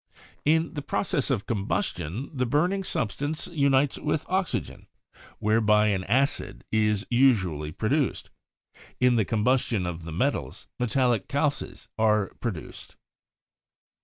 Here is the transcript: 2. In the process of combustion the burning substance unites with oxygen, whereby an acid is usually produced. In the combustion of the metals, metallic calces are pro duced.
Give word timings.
2. 0.15 0.21
In 0.51 0.73
the 0.73 0.81
process 0.81 1.29
of 1.29 1.45
combustion 1.45 2.31
the 2.33 2.47
burning 2.47 2.83
substance 2.83 3.45
unites 3.45 3.99
with 3.99 4.25
oxygen, 4.27 4.87
whereby 5.37 5.89
an 5.89 6.03
acid 6.05 6.65
is 6.71 7.05
usually 7.11 7.71
produced. 7.71 8.31
In 8.99 9.15
the 9.15 9.25
combustion 9.25 9.85
of 9.85 10.01
the 10.03 10.11
metals, 10.11 10.65
metallic 10.79 11.27
calces 11.27 11.87
are 11.99 12.31
pro 12.41 12.49
duced. 12.49 12.95